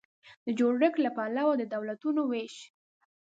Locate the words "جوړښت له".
0.59-1.09